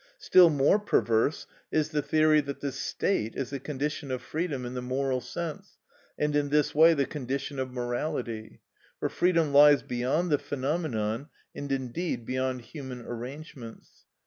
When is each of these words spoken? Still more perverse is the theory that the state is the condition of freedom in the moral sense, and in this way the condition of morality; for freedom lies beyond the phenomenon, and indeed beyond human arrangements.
Still 0.17 0.49
more 0.49 0.79
perverse 0.79 1.45
is 1.71 1.89
the 1.89 2.01
theory 2.01 2.41
that 2.41 2.59
the 2.59 2.71
state 2.71 3.35
is 3.35 3.51
the 3.51 3.59
condition 3.59 4.09
of 4.09 4.23
freedom 4.23 4.65
in 4.65 4.73
the 4.73 4.81
moral 4.81 5.21
sense, 5.21 5.77
and 6.17 6.35
in 6.35 6.49
this 6.49 6.73
way 6.73 6.95
the 6.95 7.05
condition 7.05 7.59
of 7.59 7.69
morality; 7.71 8.61
for 8.99 9.09
freedom 9.09 9.53
lies 9.53 9.83
beyond 9.83 10.31
the 10.31 10.39
phenomenon, 10.39 11.27
and 11.53 11.71
indeed 11.71 12.25
beyond 12.25 12.61
human 12.61 13.01
arrangements. 13.05 14.05